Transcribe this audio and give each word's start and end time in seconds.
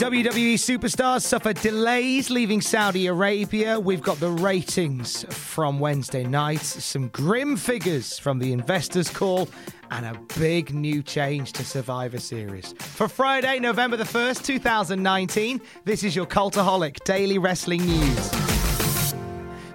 WWE 0.00 0.54
superstars 0.54 1.20
suffer 1.20 1.52
delays 1.52 2.30
leaving 2.30 2.62
Saudi 2.62 3.06
Arabia. 3.06 3.78
We've 3.78 4.00
got 4.00 4.18
the 4.18 4.30
ratings 4.30 5.26
from 5.28 5.78
Wednesday 5.78 6.24
night, 6.24 6.62
some 6.62 7.08
grim 7.08 7.54
figures 7.54 8.18
from 8.18 8.38
the 8.38 8.54
investors' 8.54 9.10
call, 9.10 9.46
and 9.90 10.06
a 10.06 10.18
big 10.38 10.72
new 10.72 11.02
change 11.02 11.52
to 11.52 11.66
Survivor 11.66 12.18
Series. 12.18 12.72
For 12.78 13.08
Friday, 13.08 13.58
November 13.58 13.98
the 13.98 14.04
1st, 14.04 14.42
2019, 14.42 15.60
this 15.84 16.02
is 16.02 16.16
your 16.16 16.24
Cultaholic 16.24 17.04
Daily 17.04 17.36
Wrestling 17.36 17.84
News. 17.84 18.49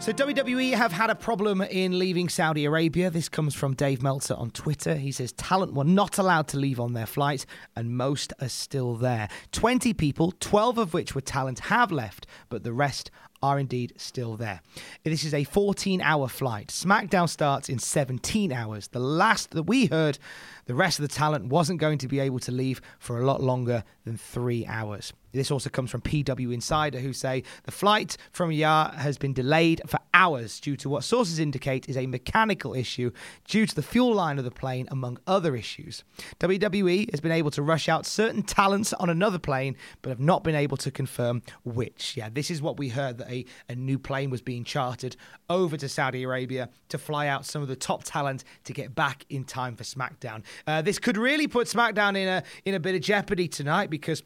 So, 0.06 0.14
WWE 0.14 0.76
have 0.76 0.92
had 0.92 1.10
a 1.10 1.16
problem 1.16 1.62
in 1.62 1.98
leaving 1.98 2.30
Saudi 2.30 2.66
Arabia. 2.66 3.10
This 3.10 3.28
comes 3.28 3.56
from 3.56 3.74
Dave 3.74 4.04
Meltzer 4.04 4.36
on 4.36 4.52
Twitter. 4.52 4.94
He 4.94 5.12
says 5.12 5.32
talent 5.32 5.74
were 5.74 5.84
not 5.84 6.20
allowed 6.20 6.48
to 6.50 6.60
leave 6.60 6.80
on 6.80 6.94
their 6.94 7.08
flight, 7.08 7.48
and 7.76 7.98
most 7.98 8.32
are 8.40 8.48
still 8.48 8.98
there. 8.98 9.28
20 9.52 9.96
people, 9.96 10.32
12 10.40 10.78
of 10.78 10.94
which 10.94 11.16
were 11.16 11.22
talent, 11.22 11.58
have 11.58 11.92
left, 11.92 12.28
but 12.50 12.64
the 12.64 12.72
rest 12.72 13.10
are 13.42 13.58
indeed 13.58 13.94
still 13.98 14.38
there. 14.38 14.62
This 15.04 15.24
is 15.24 15.34
a 15.34 15.44
14 15.44 16.02
hour 16.02 16.28
flight. 16.28 16.68
SmackDown 16.68 17.28
starts 17.28 17.68
in 17.68 17.80
17 17.80 18.52
hours. 18.52 18.90
The 18.90 19.00
last 19.00 19.52
that 19.52 19.64
we 19.64 19.88
heard, 19.88 20.20
the 20.66 20.76
rest 20.76 21.00
of 21.00 21.04
the 21.04 21.14
talent 21.14 21.46
wasn't 21.46 21.80
going 21.80 21.98
to 22.00 22.08
be 22.08 22.20
able 22.20 22.40
to 22.40 22.52
leave 22.52 22.82
for 23.00 23.20
a 23.20 23.26
lot 23.26 23.42
longer 23.42 23.84
than 24.04 24.18
three 24.18 24.66
hours. 24.66 25.14
This 25.36 25.52
also 25.52 25.70
comes 25.70 25.92
from 25.92 26.02
PW 26.02 26.54
Insider, 26.54 27.00
who 27.00 27.12
say 27.12 27.44
the 27.64 27.72
flight 27.72 28.16
from 28.32 28.50
Riyadh 28.50 28.96
has 28.96 29.18
been 29.18 29.34
delayed 29.34 29.82
for 29.86 30.00
hours 30.14 30.62
due 30.62 30.78
to 30.78 30.90
what 30.90 31.04
sources 31.04 31.40
indicate 31.40 31.90
is 31.90 31.98
a 31.98 32.08
mechanical 32.08 32.74
issue 32.74 33.12
due 33.46 33.66
to 33.66 33.76
the 33.76 33.84
fuel 33.84 34.14
line 34.14 34.40
of 34.40 34.46
the 34.46 34.52
plane, 34.52 34.88
among 34.90 35.20
other 35.28 35.56
issues. 35.56 36.06
WWE 36.40 37.12
has 37.12 37.20
been 37.20 37.34
able 37.34 37.52
to 37.52 37.62
rush 37.62 37.90
out 37.90 38.06
certain 38.06 38.44
talents 38.44 38.94
on 38.94 39.10
another 39.10 39.38
plane, 39.38 39.76
but 40.02 40.10
have 40.10 40.22
not 40.22 40.44
been 40.44 40.56
able 40.56 40.78
to 40.78 40.90
confirm 40.90 41.42
which. 41.66 42.16
Yeah, 42.16 42.30
this 42.32 42.50
is 42.50 42.62
what 42.62 42.78
we 42.78 42.90
heard 42.90 43.18
that 43.18 43.30
a, 43.30 43.46
a 43.68 43.76
new 43.76 44.00
plane 44.00 44.30
was 44.30 44.42
being 44.42 44.64
chartered 44.64 45.18
over 45.50 45.76
to 45.76 45.90
Saudi 45.90 46.24
Arabia 46.24 46.70
to 46.88 46.98
fly 46.98 47.28
out 47.28 47.46
some 47.46 47.62
of 47.62 47.68
the 47.68 47.76
top 47.76 48.06
talent 48.06 48.46
to 48.64 48.72
get 48.72 48.96
back 48.96 49.26
in 49.30 49.44
time 49.44 49.76
for 49.76 49.84
SmackDown. 49.84 50.44
Uh, 50.68 50.82
this 50.82 51.00
could 51.00 51.18
really 51.18 51.48
put 51.48 51.68
SmackDown 51.68 52.18
in 52.18 52.28
a 52.28 52.44
in 52.66 52.74
a 52.74 52.80
bit 52.80 52.96
of 52.96 53.02
jeopardy 53.02 53.48
tonight 53.48 53.90
because 53.90 54.24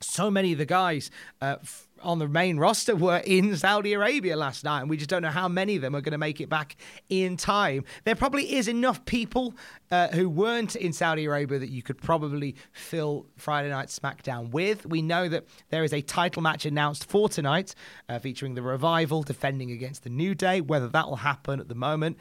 so 0.00 0.30
many 0.30 0.52
of 0.52 0.58
the 0.58 0.66
guys 0.66 1.10
uh, 1.40 1.56
f- 1.60 1.86
on 2.02 2.18
the 2.18 2.28
main 2.28 2.56
roster 2.56 2.96
were 2.96 3.18
in 3.18 3.54
Saudi 3.58 3.92
Arabia 3.92 4.36
last 4.36 4.64
night, 4.64 4.80
and 4.80 4.90
we 4.90 4.96
just 4.96 5.10
don't 5.10 5.22
know 5.22 5.28
how 5.28 5.48
many 5.48 5.76
of 5.76 5.82
them 5.82 5.94
are 5.94 6.00
going 6.00 6.12
to 6.12 6.18
make 6.18 6.40
it 6.40 6.48
back 6.48 6.76
in 7.08 7.36
time. 7.36 7.84
There 8.04 8.14
probably 8.14 8.54
is 8.54 8.68
enough 8.68 9.04
people 9.04 9.54
uh, 9.90 10.08
who 10.08 10.28
weren't 10.28 10.76
in 10.76 10.92
Saudi 10.92 11.26
Arabia 11.26 11.58
that 11.58 11.68
you 11.70 11.82
could 11.82 12.00
probably 12.00 12.56
fill 12.72 13.26
Friday 13.36 13.68
Night 13.68 13.88
SmackDown 13.88 14.50
with. 14.50 14.86
We 14.86 15.02
know 15.02 15.28
that 15.28 15.44
there 15.68 15.84
is 15.84 15.92
a 15.92 16.00
title 16.00 16.42
match 16.42 16.64
announced 16.64 17.08
for 17.08 17.28
tonight, 17.28 17.74
uh, 18.08 18.18
featuring 18.18 18.54
the 18.54 18.62
Revival 18.62 19.22
defending 19.22 19.70
against 19.70 20.02
the 20.02 20.10
New 20.10 20.34
Day. 20.34 20.60
Whether 20.60 20.88
that 20.88 21.08
will 21.08 21.16
happen 21.16 21.60
at 21.60 21.68
the 21.68 21.74
moment, 21.74 22.16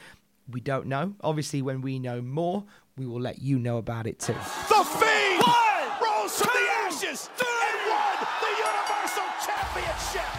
we 0.49 0.59
don't 0.59 0.87
know. 0.87 1.15
Obviously, 1.21 1.61
when 1.61 1.81
we 1.81 1.99
know 1.99 2.21
more, 2.21 2.65
we 2.99 3.07
will 3.07 3.21
let 3.21 3.41
you 3.41 3.57
know 3.57 3.77
about 3.77 4.05
it 4.07 4.19
too. 4.19 4.33
The 4.33 4.83
Fiend 4.83 5.41
rose 6.03 6.35
from 6.37 6.51
the 6.53 6.67
ashes 6.83 7.29
and 7.39 7.77
won 7.87 8.17
the 8.43 8.51
Universal 8.59 9.29
Championship. 9.47 10.31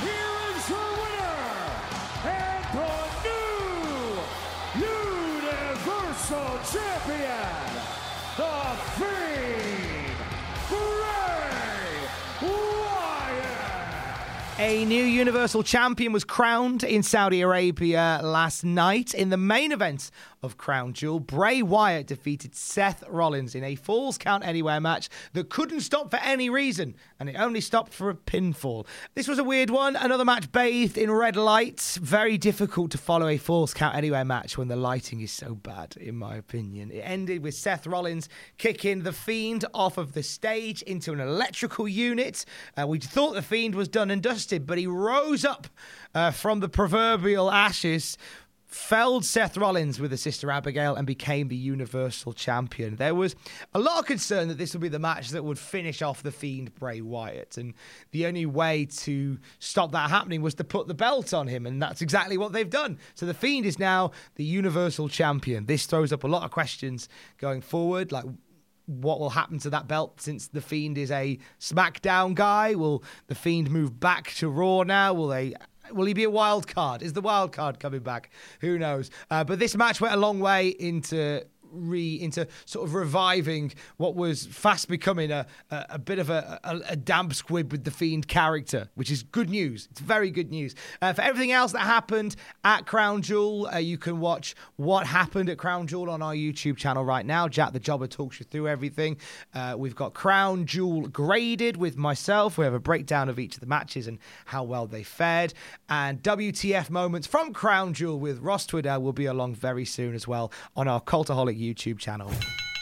Here 0.00 0.40
is 0.56 0.64
your 0.70 0.90
winner 1.02 1.44
and 2.24 2.64
the 2.72 3.44
new 4.80 4.88
Universal 4.88 6.52
Champion, 6.72 7.60
The 8.38 8.52
Fiend, 8.96 9.25
A 14.58 14.86
new 14.86 15.04
Universal 15.04 15.64
Champion 15.64 16.12
was 16.12 16.24
crowned 16.24 16.82
in 16.82 17.02
Saudi 17.02 17.42
Arabia 17.42 18.20
last 18.22 18.64
night. 18.64 19.12
In 19.12 19.28
the 19.28 19.36
main 19.36 19.70
event 19.70 20.10
of 20.46 20.56
Crown 20.56 20.94
Jewel, 20.94 21.20
Bray 21.20 21.60
Wyatt 21.60 22.06
defeated 22.06 22.54
Seth 22.54 23.04
Rollins 23.08 23.54
in 23.54 23.62
a 23.62 23.74
Falls 23.74 24.16
Count 24.16 24.46
Anywhere 24.46 24.80
match 24.80 25.10
that 25.34 25.50
couldn't 25.50 25.80
stop 25.80 26.10
for 26.10 26.16
any 26.18 26.48
reason, 26.48 26.94
and 27.20 27.28
it 27.28 27.36
only 27.36 27.60
stopped 27.60 27.92
for 27.92 28.08
a 28.08 28.14
pinfall. 28.14 28.86
This 29.14 29.28
was 29.28 29.38
a 29.38 29.44
weird 29.44 29.68
one. 29.68 29.96
Another 29.96 30.24
match 30.24 30.50
bathed 30.50 30.96
in 30.96 31.10
red 31.10 31.36
lights. 31.36 31.98
Very 31.98 32.38
difficult 32.38 32.90
to 32.92 32.98
follow 32.98 33.28
a 33.28 33.36
Falls 33.36 33.74
Count 33.74 33.94
Anywhere 33.94 34.24
match 34.24 34.56
when 34.56 34.68
the 34.68 34.76
lighting 34.76 35.20
is 35.20 35.32
so 35.32 35.54
bad, 35.54 35.96
in 35.98 36.16
my 36.16 36.36
opinion. 36.36 36.90
It 36.90 37.00
ended 37.00 37.42
with 37.42 37.54
Seth 37.54 37.86
Rollins 37.86 38.28
kicking 38.56 39.02
the 39.02 39.12
Fiend 39.12 39.64
off 39.74 39.98
of 39.98 40.14
the 40.14 40.22
stage 40.22 40.80
into 40.82 41.12
an 41.12 41.20
electrical 41.20 41.86
unit. 41.86 42.44
Uh, 42.80 42.86
we 42.86 43.00
thought 43.00 43.34
the 43.34 43.42
Fiend 43.42 43.74
was 43.74 43.88
done 43.88 44.10
and 44.10 44.22
dusted, 44.22 44.66
but 44.66 44.78
he 44.78 44.86
rose 44.86 45.44
up 45.44 45.66
uh, 46.14 46.30
from 46.30 46.60
the 46.60 46.68
proverbial 46.68 47.50
ashes 47.50 48.16
felled 48.66 49.24
Seth 49.24 49.56
Rollins 49.56 50.00
with 50.00 50.10
his 50.10 50.20
sister 50.20 50.50
Abigail 50.50 50.96
and 50.96 51.06
became 51.06 51.48
the 51.48 51.56
Universal 51.56 52.32
Champion. 52.34 52.96
There 52.96 53.14
was 53.14 53.36
a 53.72 53.78
lot 53.78 54.00
of 54.00 54.06
concern 54.06 54.48
that 54.48 54.58
this 54.58 54.72
would 54.72 54.82
be 54.82 54.88
the 54.88 54.98
match 54.98 55.30
that 55.30 55.44
would 55.44 55.58
finish 55.58 56.02
off 56.02 56.22
the 56.22 56.32
Fiend 56.32 56.74
Bray 56.74 57.00
Wyatt, 57.00 57.56
and 57.56 57.74
the 58.10 58.26
only 58.26 58.46
way 58.46 58.84
to 58.84 59.38
stop 59.58 59.92
that 59.92 60.10
happening 60.10 60.42
was 60.42 60.54
to 60.56 60.64
put 60.64 60.88
the 60.88 60.94
belt 60.94 61.32
on 61.32 61.46
him, 61.46 61.66
and 61.66 61.80
that's 61.80 62.02
exactly 62.02 62.36
what 62.36 62.52
they've 62.52 62.68
done. 62.68 62.98
So 63.14 63.24
the 63.24 63.34
Fiend 63.34 63.66
is 63.66 63.78
now 63.78 64.10
the 64.34 64.44
Universal 64.44 65.08
Champion. 65.08 65.66
This 65.66 65.86
throws 65.86 66.12
up 66.12 66.24
a 66.24 66.28
lot 66.28 66.42
of 66.42 66.50
questions 66.50 67.08
going 67.38 67.60
forward, 67.60 68.12
like 68.12 68.24
what 68.86 69.18
will 69.18 69.30
happen 69.30 69.58
to 69.58 69.70
that 69.70 69.88
belt 69.88 70.20
since 70.20 70.48
the 70.48 70.60
Fiend 70.60 70.96
is 70.96 71.10
a 71.10 71.38
SmackDown 71.60 72.34
guy? 72.34 72.74
Will 72.74 73.02
the 73.26 73.34
Fiend 73.34 73.70
move 73.70 73.98
back 73.98 74.32
to 74.34 74.48
Raw 74.48 74.82
now? 74.84 75.12
Will 75.12 75.28
they? 75.28 75.54
Will 75.92 76.06
he 76.06 76.14
be 76.14 76.24
a 76.24 76.30
wild 76.30 76.66
card? 76.66 77.02
Is 77.02 77.12
the 77.12 77.20
wild 77.20 77.52
card 77.52 77.78
coming 77.80 78.00
back? 78.00 78.30
Who 78.60 78.78
knows? 78.78 79.10
Uh, 79.30 79.44
but 79.44 79.58
this 79.58 79.76
match 79.76 80.00
went 80.00 80.14
a 80.14 80.18
long 80.18 80.40
way 80.40 80.68
into 80.68 81.44
re 81.70 82.14
into 82.14 82.46
sort 82.64 82.86
of 82.86 82.94
reviving 82.94 83.72
what 83.96 84.14
was 84.14 84.46
fast 84.46 84.88
becoming 84.88 85.30
a 85.30 85.46
a, 85.70 85.86
a 85.90 85.98
bit 85.98 86.18
of 86.18 86.30
a, 86.30 86.60
a, 86.64 86.80
a 86.90 86.96
damp 86.96 87.34
squib 87.34 87.72
with 87.72 87.84
the 87.84 87.90
fiend 87.90 88.28
character, 88.28 88.88
which 88.94 89.10
is 89.10 89.22
good 89.22 89.50
news. 89.50 89.88
It's 89.90 90.00
very 90.00 90.30
good 90.30 90.50
news. 90.50 90.74
Uh, 91.00 91.12
for 91.12 91.22
everything 91.22 91.52
else 91.52 91.72
that 91.72 91.80
happened 91.80 92.36
at 92.64 92.86
Crown 92.86 93.22
Jewel, 93.22 93.68
uh, 93.72 93.78
you 93.78 93.98
can 93.98 94.20
watch 94.20 94.54
what 94.76 95.06
happened 95.06 95.48
at 95.50 95.58
Crown 95.58 95.86
Jewel 95.86 96.10
on 96.10 96.22
our 96.22 96.34
YouTube 96.34 96.76
channel 96.76 97.04
right 97.04 97.24
now. 97.24 97.48
Jack 97.48 97.72
the 97.72 97.80
Jobber 97.80 98.06
talks 98.06 98.38
you 98.40 98.44
through 98.44 98.68
everything. 98.68 99.16
Uh, 99.54 99.74
we've 99.76 99.94
got 99.94 100.14
Crown 100.14 100.66
Jewel 100.66 101.08
graded 101.08 101.76
with 101.76 101.96
myself. 101.96 102.58
We 102.58 102.64
have 102.64 102.74
a 102.74 102.80
breakdown 102.80 103.28
of 103.28 103.38
each 103.38 103.54
of 103.54 103.60
the 103.60 103.66
matches 103.66 104.06
and 104.06 104.18
how 104.46 104.62
well 104.64 104.86
they 104.86 105.02
fared. 105.02 105.54
And 105.88 106.22
WTF 106.22 106.90
moments 106.90 107.26
from 107.26 107.52
Crown 107.52 107.94
Jewel 107.94 108.18
with 108.18 108.40
Ross 108.40 108.66
Tweddell 108.66 109.02
will 109.02 109.12
be 109.12 109.26
along 109.26 109.54
very 109.54 109.84
soon 109.84 110.14
as 110.14 110.26
well 110.26 110.52
on 110.76 110.88
our 110.88 111.00
Cultaholic 111.00 111.55
YouTube 111.56 111.98
channel. 111.98 112.30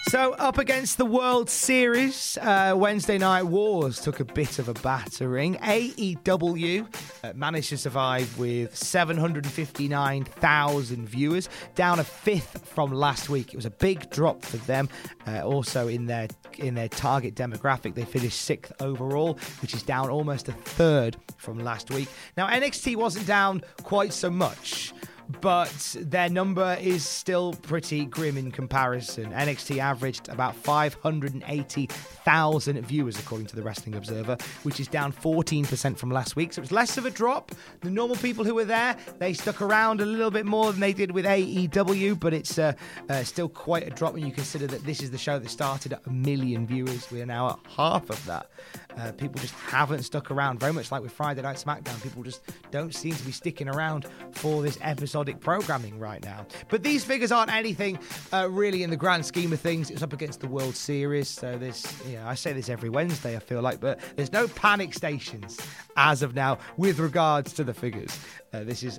So, 0.08 0.32
up 0.34 0.58
against 0.58 0.98
the 0.98 1.06
World 1.06 1.48
Series, 1.48 2.36
uh, 2.42 2.74
Wednesday 2.76 3.16
Night 3.16 3.44
Wars 3.44 3.98
took 3.98 4.20
a 4.20 4.24
bit 4.24 4.58
of 4.58 4.68
a 4.68 4.74
battering. 4.74 5.54
AEW 5.56 6.86
uh, 7.24 7.32
managed 7.34 7.70
to 7.70 7.78
survive 7.78 8.38
with 8.38 8.76
759,000 8.76 11.08
viewers, 11.08 11.48
down 11.74 12.00
a 12.00 12.04
fifth 12.04 12.68
from 12.68 12.92
last 12.92 13.30
week. 13.30 13.54
It 13.54 13.56
was 13.56 13.64
a 13.64 13.70
big 13.70 14.10
drop 14.10 14.44
for 14.44 14.58
them. 14.58 14.90
Uh, 15.26 15.40
also, 15.40 15.88
in 15.88 16.04
their 16.04 16.28
in 16.58 16.74
their 16.74 16.90
target 16.90 17.34
demographic, 17.34 17.94
they 17.94 18.04
finished 18.04 18.42
sixth 18.42 18.74
overall, 18.80 19.38
which 19.62 19.72
is 19.72 19.82
down 19.82 20.10
almost 20.10 20.48
a 20.48 20.52
third 20.52 21.16
from 21.38 21.58
last 21.58 21.90
week. 21.90 22.10
Now, 22.36 22.48
NXT 22.48 22.96
wasn't 22.96 23.26
down 23.26 23.62
quite 23.82 24.12
so 24.12 24.28
much 24.28 24.92
but 25.40 25.96
their 25.98 26.28
number 26.28 26.76
is 26.80 27.06
still 27.06 27.52
pretty 27.54 28.04
grim 28.04 28.36
in 28.36 28.50
comparison. 28.50 29.30
NXT 29.32 29.78
averaged 29.78 30.28
about 30.28 30.56
580,000 30.56 32.86
viewers, 32.86 33.18
according 33.18 33.46
to 33.48 33.56
the 33.56 33.62
Wrestling 33.62 33.94
Observer, 33.94 34.36
which 34.62 34.80
is 34.80 34.88
down 34.88 35.10
14% 35.12 35.96
from 35.96 36.10
last 36.10 36.36
week. 36.36 36.52
So 36.52 36.60
it's 36.62 36.72
less 36.72 36.98
of 36.98 37.06
a 37.06 37.10
drop. 37.10 37.52
The 37.80 37.90
normal 37.90 38.16
people 38.16 38.44
who 38.44 38.54
were 38.54 38.64
there, 38.64 38.96
they 39.18 39.32
stuck 39.32 39.62
around 39.62 40.00
a 40.00 40.06
little 40.06 40.30
bit 40.30 40.46
more 40.46 40.70
than 40.72 40.80
they 40.80 40.92
did 40.92 41.12
with 41.12 41.24
AEW, 41.24 42.20
but 42.20 42.34
it's 42.34 42.58
uh, 42.58 42.72
uh, 43.08 43.24
still 43.24 43.48
quite 43.48 43.86
a 43.86 43.90
drop 43.90 44.14
when 44.14 44.26
you 44.26 44.32
consider 44.32 44.66
that 44.66 44.84
this 44.84 45.02
is 45.02 45.10
the 45.10 45.18
show 45.18 45.38
that 45.38 45.48
started 45.48 45.94
at 45.94 46.06
a 46.06 46.10
million 46.10 46.66
viewers. 46.66 47.10
We 47.10 47.22
are 47.22 47.26
now 47.26 47.50
at 47.50 47.58
half 47.76 48.10
of 48.10 48.24
that. 48.26 48.50
Uh, 48.98 49.12
people 49.12 49.40
just 49.40 49.54
haven't 49.54 50.02
stuck 50.02 50.30
around, 50.30 50.60
very 50.60 50.72
much 50.72 50.92
like 50.92 51.02
with 51.02 51.12
Friday 51.12 51.42
Night 51.42 51.56
SmackDown. 51.56 52.00
People 52.02 52.22
just 52.22 52.42
don't 52.70 52.94
seem 52.94 53.14
to 53.14 53.24
be 53.24 53.32
sticking 53.32 53.68
around 53.68 54.06
for 54.32 54.62
this 54.62 54.78
episodic 54.82 55.40
programming 55.40 55.98
right 55.98 56.22
now. 56.24 56.46
But 56.68 56.82
these 56.82 57.04
figures 57.04 57.32
aren't 57.32 57.52
anything 57.52 57.98
uh, 58.32 58.48
really 58.50 58.82
in 58.82 58.90
the 58.90 58.96
grand 58.96 59.26
scheme 59.26 59.52
of 59.52 59.60
things. 59.60 59.90
It's 59.90 60.02
up 60.02 60.12
against 60.12 60.40
the 60.40 60.48
World 60.48 60.76
Series, 60.76 61.28
so 61.28 61.56
this, 61.58 61.86
you 62.06 62.16
know, 62.16 62.26
I 62.26 62.34
say 62.34 62.52
this 62.52 62.68
every 62.68 62.88
Wednesday, 62.88 63.36
I 63.36 63.40
feel 63.40 63.62
like, 63.62 63.80
but 63.80 64.00
there's 64.16 64.32
no 64.32 64.48
panic 64.48 64.94
stations 64.94 65.58
as 65.96 66.22
of 66.22 66.34
now 66.34 66.58
with 66.76 66.98
regards 66.98 67.52
to 67.54 67.64
the 67.64 67.74
figures. 67.74 68.18
Uh, 68.52 68.64
this 68.64 68.82
is 68.82 68.98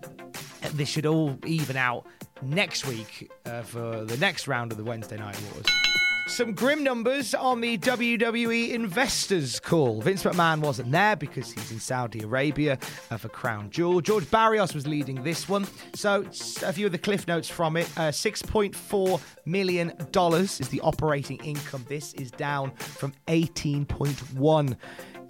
this 0.73 0.89
should 0.89 1.05
all 1.05 1.37
even 1.45 1.77
out 1.77 2.05
next 2.41 2.85
week 2.85 3.31
uh, 3.45 3.61
for 3.61 4.03
the 4.03 4.17
next 4.17 4.47
round 4.47 4.71
of 4.71 4.77
the 4.77 4.83
Wednesday 4.83 5.17
Night 5.17 5.39
Wars. 5.53 5.65
Some 6.27 6.53
grim 6.53 6.83
numbers 6.83 7.35
on 7.35 7.61
the 7.61 7.77
WWE 7.77 8.71
investors 8.71 9.59
call. 9.59 10.01
Vince 10.01 10.23
McMahon 10.23 10.59
wasn't 10.59 10.91
there 10.91 11.15
because 11.15 11.51
he's 11.51 11.71
in 11.71 11.79
Saudi 11.79 12.23
Arabia 12.23 12.79
uh, 13.11 13.17
for 13.17 13.29
Crown 13.29 13.69
Jewel. 13.69 14.01
George 14.01 14.29
Barrios 14.31 14.73
was 14.73 14.87
leading 14.87 15.21
this 15.23 15.47
one. 15.47 15.67
So, 15.93 16.25
a 16.63 16.73
few 16.73 16.87
of 16.87 16.91
the 16.91 16.97
cliff 16.97 17.27
notes 17.27 17.47
from 17.47 17.77
it 17.77 17.85
uh, 17.95 18.09
$6.4 18.09 19.21
million 19.45 19.91
is 19.99 20.69
the 20.69 20.81
operating 20.81 21.37
income. 21.43 21.85
This 21.87 22.15
is 22.15 22.31
down 22.31 22.71
from 22.71 23.13
18.1 23.27 24.75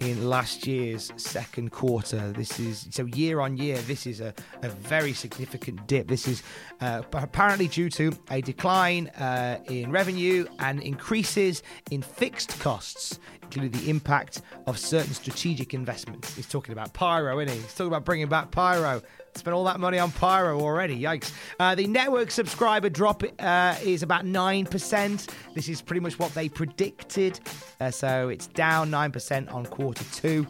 in 0.00 0.28
last 0.28 0.66
year's 0.66 1.12
second 1.16 1.72
quarter. 1.72 2.32
This 2.32 2.58
is 2.60 2.88
so 2.90 3.04
year 3.06 3.40
on 3.40 3.56
year. 3.56 3.78
This 3.78 4.06
is 4.06 4.20
a, 4.20 4.34
a 4.62 4.68
very 4.68 5.12
significant 5.12 5.86
dip. 5.86 6.08
This 6.08 6.28
is 6.28 6.42
uh, 6.80 7.02
apparently 7.12 7.68
due 7.68 7.90
to 7.90 8.12
a 8.30 8.40
decline 8.40 9.08
uh, 9.08 9.58
in 9.68 9.90
revenue 9.90 10.46
and 10.58 10.80
increases 10.82 11.62
in 11.90 12.02
fixed 12.02 12.58
costs, 12.60 13.18
the 13.50 13.88
impact 13.90 14.42
of 14.66 14.78
certain 14.78 15.14
strategic 15.14 15.74
investments. 15.74 16.34
He's 16.34 16.48
talking 16.48 16.72
about 16.72 16.92
Pyro, 16.92 17.38
isn't 17.40 17.54
he? 17.54 17.60
He's 17.60 17.72
talking 17.72 17.88
about 17.88 18.04
bringing 18.04 18.28
back 18.28 18.50
Pyro. 18.50 19.02
Spent 19.34 19.54
all 19.54 19.64
that 19.64 19.78
money 19.78 19.98
on 19.98 20.10
Pyro 20.12 20.60
already. 20.60 20.98
Yikes. 20.98 21.30
Uh, 21.60 21.74
the 21.74 21.86
network 21.86 22.30
subscriber 22.30 22.88
drop 22.88 23.22
uh, 23.38 23.76
is 23.82 24.02
about 24.02 24.24
9%. 24.24 25.30
This 25.54 25.68
is 25.68 25.82
pretty 25.82 26.00
much 26.00 26.18
what 26.18 26.32
they 26.34 26.48
predicted. 26.48 27.38
Uh, 27.80 27.90
so 27.90 28.28
it's 28.28 28.46
down 28.48 28.90
9% 28.90 29.52
on 29.52 29.66
quarter 29.66 30.04
two. 30.12 30.46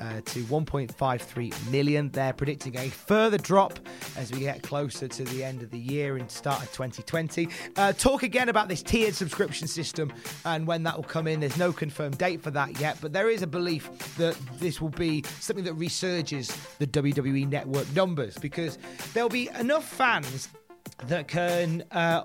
Uh, 0.00 0.22
to 0.24 0.42
1.53 0.44 1.70
million. 1.70 2.08
They're 2.08 2.32
predicting 2.32 2.74
a 2.78 2.88
further 2.88 3.36
drop 3.36 3.78
as 4.16 4.32
we 4.32 4.40
get 4.40 4.62
closer 4.62 5.06
to 5.06 5.24
the 5.24 5.44
end 5.44 5.62
of 5.62 5.70
the 5.70 5.78
year 5.78 6.16
and 6.16 6.30
start 6.30 6.62
of 6.62 6.72
2020. 6.72 7.46
Uh, 7.76 7.92
talk 7.92 8.22
again 8.22 8.48
about 8.48 8.68
this 8.68 8.82
tiered 8.82 9.14
subscription 9.14 9.68
system 9.68 10.10
and 10.46 10.66
when 10.66 10.84
that 10.84 10.96
will 10.96 11.04
come 11.04 11.26
in. 11.26 11.40
There's 11.40 11.58
no 11.58 11.70
confirmed 11.70 12.16
date 12.16 12.40
for 12.40 12.50
that 12.50 12.80
yet, 12.80 12.96
but 13.02 13.12
there 13.12 13.28
is 13.28 13.42
a 13.42 13.46
belief 13.46 13.90
that 14.16 14.38
this 14.58 14.80
will 14.80 14.88
be 14.88 15.22
something 15.38 15.64
that 15.64 15.76
resurges 15.76 16.78
the 16.78 16.86
WWE 16.86 17.46
network 17.46 17.92
numbers 17.94 18.38
because 18.38 18.78
there'll 19.12 19.28
be 19.28 19.50
enough 19.58 19.84
fans 19.84 20.48
that 21.08 21.28
can 21.28 21.84
uh, 21.90 22.24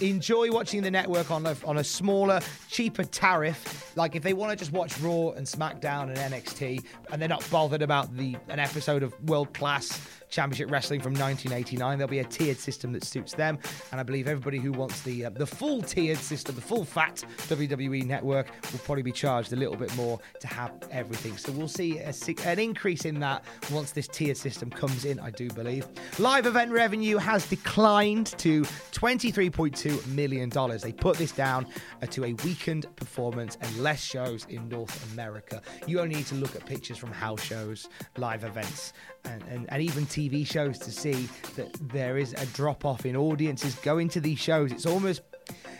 enjoy 0.00 0.50
watching 0.50 0.82
the 0.82 0.90
network 0.90 1.30
on 1.30 1.46
a, 1.46 1.56
on 1.64 1.78
a 1.78 1.84
smaller, 1.84 2.40
cheaper 2.68 3.04
tariff. 3.04 3.92
Like 3.96 4.14
if 4.16 4.22
they 4.22 4.32
want 4.32 4.50
to 4.50 4.56
just 4.56 4.72
watch 4.72 4.98
Raw 5.00 5.30
and 5.30 5.46
SmackDown 5.46 6.08
and 6.08 6.16
NXT, 6.16 6.84
and 7.10 7.20
they're 7.20 7.28
not 7.28 7.48
bothered 7.50 7.82
about 7.82 8.16
the 8.16 8.36
an 8.48 8.58
episode 8.58 9.02
of 9.02 9.14
world 9.28 9.52
class 9.54 10.00
Championship 10.28 10.70
Wrestling 10.70 11.00
from 11.00 11.12
1989. 11.12 11.98
There'll 11.98 12.10
be 12.10 12.18
a 12.20 12.24
tiered 12.24 12.58
system 12.58 12.92
that 12.92 13.04
suits 13.04 13.32
them, 13.34 13.58
and 13.92 14.00
I 14.00 14.02
believe 14.02 14.28
everybody 14.28 14.58
who 14.58 14.72
wants 14.72 15.02
the 15.02 15.26
uh, 15.26 15.30
the 15.30 15.46
full 15.46 15.82
tiered 15.82 16.18
system, 16.18 16.54
the 16.54 16.60
full 16.60 16.84
fat 16.84 17.24
WWE 17.48 18.04
network, 18.04 18.48
will 18.72 18.78
probably 18.80 19.02
be 19.02 19.12
charged 19.12 19.52
a 19.52 19.56
little 19.56 19.76
bit 19.76 19.94
more 19.96 20.18
to 20.40 20.46
have 20.46 20.72
everything. 20.90 21.36
So 21.36 21.52
we'll 21.52 21.68
see 21.68 21.98
a, 21.98 22.12
an 22.44 22.58
increase 22.58 23.04
in 23.04 23.20
that 23.20 23.44
once 23.70 23.92
this 23.92 24.08
tiered 24.08 24.36
system 24.36 24.70
comes 24.70 25.04
in. 25.04 25.20
I 25.20 25.30
do 25.30 25.48
believe 25.50 25.86
live 26.18 26.46
event 26.46 26.70
revenue 26.70 27.16
has 27.16 27.46
declined 27.48 28.26
to 28.38 28.62
23.2 28.62 30.06
million 30.08 30.48
dollars. 30.48 30.82
They 30.82 30.92
put 30.92 31.16
this 31.16 31.32
down 31.32 31.66
uh, 32.02 32.06
to 32.06 32.24
a 32.24 32.32
weakened 32.44 32.86
performance 32.96 33.58
and 33.60 33.76
less 33.78 34.02
shows 34.02 34.46
in 34.48 34.68
North 34.68 35.12
America. 35.12 35.62
You 35.86 36.00
only 36.00 36.16
need 36.16 36.26
to 36.26 36.34
look 36.34 36.56
at 36.56 36.64
pictures 36.66 36.98
from 36.98 37.12
house 37.12 37.42
shows, 37.42 37.88
live 38.16 38.44
events, 38.44 38.92
and, 39.26 39.42
and, 39.50 39.66
and 39.70 39.82
even 39.82 40.06
TV 40.06 40.46
shows 40.46 40.78
to 40.78 40.90
see 40.90 41.28
that 41.56 41.72
there 41.88 42.16
is 42.16 42.32
a 42.34 42.46
drop 42.46 42.84
off 42.84 43.06
in 43.06 43.16
audiences 43.16 43.74
going 43.76 44.08
to 44.10 44.20
these 44.20 44.38
shows. 44.38 44.72
It's 44.72 44.86
almost 44.86 45.22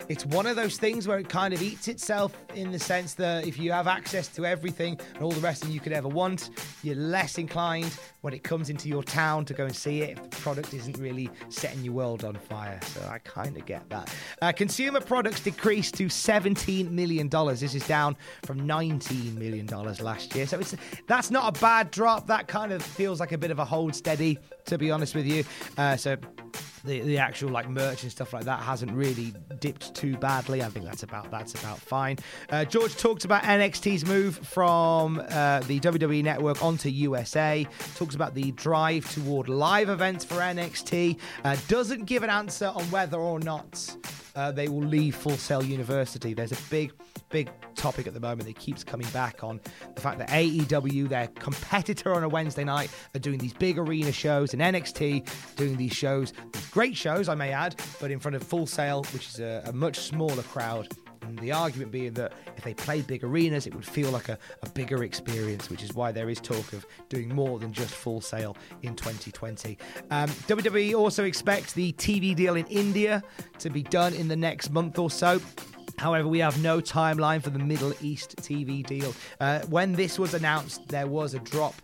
it's 0.09 0.25
one 0.27 0.47
of 0.47 0.57
those 0.57 0.79
things 0.79 1.09
where 1.09 1.19
it 1.19 1.29
kind 1.29 1.53
of 1.53 1.61
eats 1.61 1.89
itself 1.89 2.37
in 2.55 2.71
the 2.71 2.79
sense 2.79 3.15
that 3.15 3.47
if 3.47 3.59
you 3.59 3.73
have 3.73 3.87
access 3.87 4.29
to 4.29 4.47
everything 4.47 4.99
and 5.15 5.23
all 5.23 5.33
the 5.33 5.41
rest 5.41 5.67
you 5.69 5.81
could 5.81 5.93
ever 5.93 6.09
want, 6.09 6.51
you're 6.83 6.97
less 6.97 7.39
inclined 7.39 7.99
when 8.21 8.33
it 8.33 8.43
comes 8.43 8.71
into 8.71 8.89
your 8.89 9.03
town 9.03 9.45
to 9.45 9.55
go 9.55 9.65
and 9.65 9.75
see 9.75 10.03
it 10.03 10.19
if 10.19 10.23
the 10.23 10.37
product 10.37 10.75
isn't 10.75 10.99
really 10.99 11.29
setting 11.49 11.83
your 11.83 11.95
world 11.95 12.25
on 12.25 12.35
fire. 12.35 12.79
So 12.83 13.01
I 13.11 13.19
kind 13.19 13.57
of 13.57 13.67
get 13.67 13.89
that. 13.91 14.15
Uh, 14.43 14.53
consumer 14.53 15.01
products 15.01 15.41
decreased 15.41 15.95
to 15.97 16.07
$17 16.07 16.91
million. 16.91 17.29
This 17.29 17.75
is 17.75 17.87
down 17.87 18.17
from 18.45 18.61
$19 18.61 19.37
million 19.37 19.67
last 19.67 20.35
year. 20.35 20.47
So 20.47 20.61
it's 20.61 20.77
that's 21.07 21.31
not 21.31 21.57
a 21.57 21.61
bad 21.61 21.91
drop. 21.91 22.27
That 22.27 22.49
kind 22.49 22.73
of 22.73 22.83
feels 22.83 23.21
like 23.21 23.33
a 23.33 23.39
bit 23.39 23.51
of 23.51 23.59
a 23.59 23.65
hold 23.65 23.95
steady, 23.95 24.39
to 24.67 24.79
be 24.79 24.91
honest 24.91 25.15
with 25.15 25.27
you. 25.27 25.45
Uh, 25.77 25.97
so 25.97 26.17
the, 26.87 27.01
the 27.01 27.19
actual 27.19 27.51
like 27.51 27.69
merch 27.69 28.03
and 28.03 28.13
stuff 28.13 28.33
like 28.33 28.45
that 28.45 28.61
hasn't 28.61 28.93
really 28.93 29.35
dipped 29.61 29.95
too 29.95 30.17
badly. 30.17 30.63
I 30.63 30.69
think 30.69 30.85
that's 30.85 31.03
about 31.03 31.31
that's 31.31 31.55
about 31.55 31.79
fine. 31.79 32.19
Uh, 32.51 32.65
George 32.65 32.97
talked 32.97 33.25
about 33.25 33.43
NXT's 33.43 34.07
move 34.07 34.37
from 34.47 35.19
uh, 35.31 35.61
the 35.61 35.81
WWE 35.81 36.23
Network 36.23 36.63
onto 36.63 36.89
USA. 36.89 37.67
Talks 37.97 38.15
about 38.15 38.35
the 38.35 38.53
drive 38.53 39.13
toward 39.13 39.49
live 39.49 39.89
events 39.89 40.25
for 40.25 40.37
NXT. 40.37 41.19
Uh, 41.45 41.57
doesn't 41.69 42.05
give 42.05 42.23
an 42.23 42.31
answer 42.31 42.67
on 42.75 42.85
whether 42.85 43.19
or 43.19 43.39
not 43.41 43.97
uh, 44.37 44.53
they 44.53 44.69
will 44.69 44.83
leave 44.83 45.17
Full 45.17 45.37
Sail 45.37 45.65
University. 45.65 46.35
There's 46.35 46.53
a 46.53 46.71
big, 46.71 46.93
big 47.31 47.51
topic 47.75 48.07
at 48.07 48.15
the 48.15 48.21
moment 48.21 48.47
that 48.47 48.59
keeps 48.59 48.85
coming 48.85 49.09
back 49.09 49.43
on 49.43 49.61
the 49.95 50.01
fact 50.01 50.19
that 50.19 50.29
AEW, 50.29 51.09
their 51.09 51.27
competitor 51.29 52.15
on 52.15 52.23
a 52.23 52.29
Wednesday 52.29 52.65
night, 52.65 52.91
are 53.15 53.19
doing 53.19 53.39
these 53.39 53.55
big 53.55 53.79
arena 53.79 54.13
shows, 54.13 54.53
and 54.53 54.63
NXT 54.63 55.27
doing 55.57 55.77
these 55.77 55.93
shows, 55.93 56.33
these 56.53 56.67
great 56.69 56.97
shows, 56.97 57.29
I 57.29 57.35
may 57.35 57.51
add, 57.51 57.75
but 58.01 58.11
in 58.11 58.21
front 58.21 58.37
of 58.37 58.43
Full 58.43 58.67
Sail, 58.67 59.05
which 59.13 59.29
is 59.29 59.41
a, 59.41 59.63
a 59.67 59.73
much 59.73 59.99
smaller 59.99 60.43
crowd. 60.43 60.89
And 61.23 61.39
the 61.39 61.53
argument 61.53 61.93
being 61.93 62.15
that 62.15 62.33
if 62.57 62.65
they 62.65 62.75
played 62.75 63.07
big 63.07 63.25
arenas, 63.25 63.67
it 63.67 63.75
would 63.75 63.85
feel 63.85 64.11
like 64.11 64.29
a, 64.29 64.39
a, 64.63 64.69
bigger 64.71 65.05
experience, 65.05 65.71
which 65.71 65.83
is 65.83 65.95
why 65.95 66.13
there 66.13 66.29
is 66.29 66.41
talk 66.41 66.73
of 66.73 66.87
doing 67.09 67.35
more 67.35 67.59
than 67.59 67.73
just 67.73 67.95
Full 67.95 68.21
Sail 68.21 68.57
in 68.83 68.95
2020. 68.95 69.79
Um, 70.11 70.29
WWE 70.29 70.95
also 70.95 71.25
expects 71.25 71.73
the 71.73 71.93
TV 71.95 72.35
deal 72.35 72.57
in 72.57 72.67
India 72.67 73.23
to 73.59 73.71
be 73.71 73.83
done 73.83 74.15
in 74.15 74.29
the 74.29 74.37
next 74.37 74.71
month 74.71 74.99
or 74.99 75.11
so. 75.11 75.41
However, 75.99 76.29
we 76.29 76.41
have 76.41 76.63
no 76.63 76.81
timeline 76.81 77.43
for 77.43 77.51
the 77.51 77.59
Middle 77.59 77.95
East 78.03 78.37
TV 78.37 78.87
deal. 78.87 79.15
Uh, 79.41 79.61
when 79.71 79.93
this 79.93 80.19
was 80.19 80.35
announced, 80.35 80.87
there 80.89 81.07
was 81.07 81.35
a 81.35 81.39
drop 81.39 81.75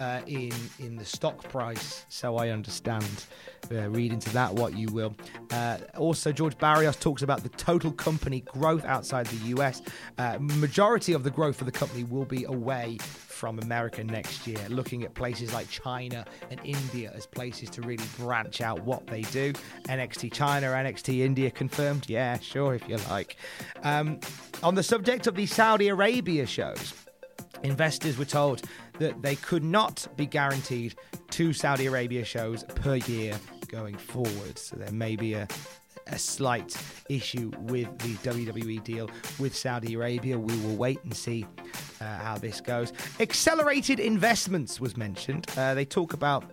uh, 0.00 0.20
in 0.26 0.52
in 0.78 0.96
the 0.96 1.04
stock 1.04 1.42
price, 1.48 2.06
so 2.08 2.36
I 2.36 2.50
understand. 2.50 3.26
Uh, 3.70 3.88
read 3.88 4.12
into 4.12 4.30
that 4.30 4.52
what 4.52 4.76
you 4.76 4.88
will. 4.88 5.14
Uh, 5.50 5.78
also, 5.96 6.32
George 6.32 6.58
Barrios 6.58 6.96
talks 6.96 7.22
about 7.22 7.42
the 7.42 7.48
total 7.50 7.92
company 7.92 8.40
growth 8.40 8.84
outside 8.84 9.26
the 9.26 9.46
US. 9.56 9.80
Uh, 10.18 10.36
majority 10.40 11.12
of 11.12 11.22
the 11.22 11.30
growth 11.30 11.56
for 11.56 11.64
the 11.64 11.72
company 11.72 12.04
will 12.04 12.24
be 12.24 12.44
away 12.44 12.98
from 13.42 13.58
America 13.60 14.04
next 14.04 14.46
year, 14.46 14.58
looking 14.68 15.04
at 15.04 15.14
places 15.14 15.52
like 15.52 15.68
China 15.68 16.24
and 16.50 16.60
India 16.64 17.12
as 17.14 17.26
places 17.26 17.70
to 17.70 17.82
really 17.82 18.04
branch 18.18 18.60
out 18.60 18.82
what 18.84 19.06
they 19.06 19.22
do. 19.22 19.52
NXT 19.88 20.32
China, 20.32 20.68
NXT 20.68 21.20
India 21.20 21.50
confirmed? 21.50 22.08
Yeah, 22.08 22.38
sure, 22.38 22.74
if 22.74 22.88
you 22.88 22.98
like. 23.10 23.36
Um, 23.82 24.20
on 24.62 24.74
the 24.74 24.82
subject 24.82 25.26
of 25.26 25.34
the 25.34 25.46
Saudi 25.46 25.88
Arabia 25.88 26.46
shows, 26.46 26.94
investors 27.62 28.16
were 28.18 28.24
told 28.24 28.62
that 29.02 29.20
they 29.20 29.34
could 29.34 29.64
not 29.64 30.06
be 30.16 30.26
guaranteed 30.26 30.94
two 31.28 31.52
Saudi 31.52 31.86
Arabia 31.86 32.24
shows 32.24 32.62
per 32.62 32.94
year 32.94 33.36
going 33.66 33.96
forward. 33.96 34.56
So 34.56 34.76
there 34.76 34.92
may 34.92 35.16
be 35.16 35.34
a, 35.34 35.48
a 36.06 36.18
slight 36.18 36.76
issue 37.10 37.50
with 37.62 37.88
the 37.98 38.14
WWE 38.30 38.84
deal 38.84 39.10
with 39.40 39.56
Saudi 39.56 39.94
Arabia. 39.94 40.38
We 40.38 40.56
will 40.60 40.76
wait 40.76 41.02
and 41.02 41.12
see 41.12 41.44
uh, 42.00 42.04
how 42.18 42.38
this 42.38 42.60
goes. 42.60 42.92
Accelerated 43.18 43.98
investments 43.98 44.80
was 44.80 44.96
mentioned. 44.96 45.46
Uh, 45.56 45.74
they 45.74 45.84
talk 45.84 46.12
about 46.12 46.44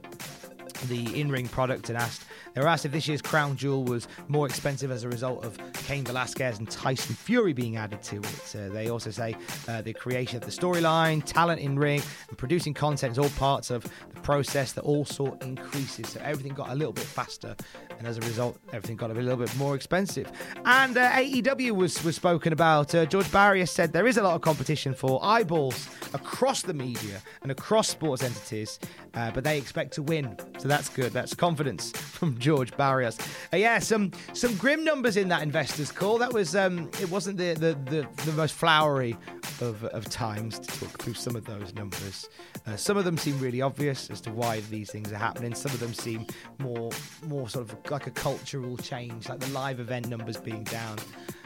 the 0.87 1.19
in-ring 1.19 1.47
product 1.47 1.89
and 1.89 1.97
asked 1.97 2.23
they 2.53 2.61
were 2.61 2.67
asked 2.67 2.85
if 2.85 2.91
this 2.91 3.07
year's 3.07 3.21
crown 3.21 3.55
jewel 3.55 3.83
was 3.83 4.07
more 4.27 4.45
expensive 4.45 4.91
as 4.91 5.03
a 5.03 5.09
result 5.09 5.45
of 5.45 5.57
Cain 5.73 6.03
Velasquez 6.03 6.59
and 6.59 6.69
Tyson 6.69 7.15
Fury 7.15 7.53
being 7.53 7.77
added 7.77 8.01
to 8.03 8.17
it. 8.17 8.55
Uh, 8.55 8.69
they 8.69 8.89
also 8.89 9.11
say 9.11 9.35
uh, 9.67 9.81
the 9.81 9.93
creation 9.93 10.37
of 10.37 10.43
the 10.43 10.51
storyline, 10.51 11.23
talent 11.23 11.61
in 11.61 11.77
ring, 11.77 12.01
and 12.27 12.37
producing 12.37 12.73
content 12.73 13.11
is 13.11 13.19
all 13.19 13.29
parts 13.31 13.69
of 13.69 13.83
the 13.83 14.19
process 14.21 14.73
that 14.73 14.81
also 14.81 15.37
increases. 15.41 16.09
So 16.09 16.21
everything 16.23 16.53
got 16.53 16.69
a 16.69 16.75
little 16.75 16.93
bit 16.93 17.03
faster, 17.03 17.55
and 17.97 18.07
as 18.07 18.17
a 18.17 18.21
result, 18.21 18.57
everything 18.71 18.95
got 18.97 19.11
a 19.11 19.13
little 19.13 19.37
bit 19.37 19.55
more 19.57 19.75
expensive. 19.75 20.31
And 20.65 20.97
uh, 20.97 21.11
AEW 21.11 21.71
was 21.71 22.03
was 22.03 22.15
spoken 22.15 22.53
about. 22.53 22.95
Uh, 22.95 23.05
George 23.05 23.31
Barrios 23.31 23.71
said 23.71 23.93
there 23.93 24.07
is 24.07 24.17
a 24.17 24.23
lot 24.23 24.35
of 24.35 24.41
competition 24.41 24.93
for 24.93 25.19
eyeballs 25.23 25.87
across 26.13 26.61
the 26.61 26.73
media 26.73 27.21
and 27.41 27.51
across 27.51 27.89
sports 27.89 28.23
entities, 28.23 28.79
uh, 29.13 29.31
but 29.31 29.43
they 29.43 29.57
expect 29.57 29.93
to 29.93 30.01
win. 30.01 30.37
So 30.57 30.67
that's 30.69 30.89
good. 30.89 31.11
That's 31.11 31.33
confidence 31.33 31.91
from 31.95 32.37
George 32.37 32.75
Barrios. 32.77 33.17
Uh, 33.53 33.57
yeah, 33.57 33.79
some 33.79 34.11
some 34.33 34.55
grim 34.55 34.83
numbers 34.83 35.17
in 35.17 35.27
that 35.29 35.41
investors 35.41 35.91
call. 35.91 36.17
That 36.17 36.33
was 36.33 36.55
um, 36.55 36.89
it 37.01 37.09
wasn't 37.09 37.37
the, 37.37 37.53
the 37.53 37.77
the, 37.89 38.07
the 38.25 38.31
most 38.33 38.53
flowery 38.53 39.17
of, 39.61 39.83
of 39.85 40.05
times 40.09 40.59
to 40.59 40.79
talk 40.79 41.01
through 41.01 41.15
some 41.15 41.35
of 41.35 41.45
those 41.45 41.73
numbers. 41.73 42.29
Uh, 42.65 42.75
some 42.75 42.97
of 42.97 43.05
them 43.05 43.17
seem 43.17 43.39
really 43.39 43.61
obvious 43.61 44.09
as 44.09 44.21
to 44.21 44.31
why 44.31 44.59
these 44.69 44.91
things 44.91 45.11
are 45.11 45.17
happening. 45.17 45.53
Some 45.53 45.71
of 45.71 45.79
them 45.79 45.93
seem 45.93 46.25
more 46.59 46.91
more 47.25 47.49
sort 47.49 47.71
of 47.71 47.91
like 47.91 48.07
a 48.07 48.11
cultural 48.11 48.77
change, 48.77 49.29
like 49.29 49.39
the 49.39 49.49
live 49.49 49.79
event 49.79 50.07
numbers 50.07 50.37
being 50.37 50.63
down. 50.65 50.97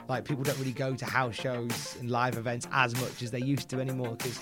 Like 0.10 0.26
people 0.26 0.44
don't 0.44 0.58
really 0.60 0.74
go 0.74 0.96
to 0.96 1.06
house 1.06 1.36
shows 1.36 1.96
and 2.00 2.10
live 2.10 2.38
events 2.38 2.68
as 2.72 2.94
much 3.00 3.22
as 3.24 3.32
they 3.32 3.40
used 3.40 3.70
to 3.70 3.80
anymore 3.80 4.16
because 4.16 4.40